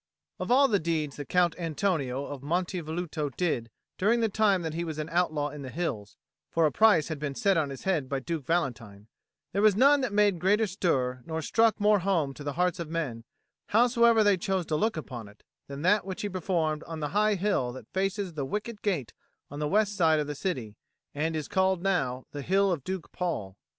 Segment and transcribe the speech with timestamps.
[0.39, 3.69] Of all the deeds that Count Antonio of Monte Velluto did
[3.99, 6.17] during the time that he was an outlaw in the hills
[6.49, 9.07] (for a price had been set on his head by Duke Valentine),
[9.53, 12.89] there was none that made greater stir or struck more home to the hearts of
[12.89, 13.25] men,
[13.67, 17.35] howsoever they chose to look upon it, than that which he performed on the high
[17.35, 19.13] hill that faces the wicket gate
[19.51, 20.73] on the west side of the city
[21.13, 23.55] and is called now the Hill of Duke Paul.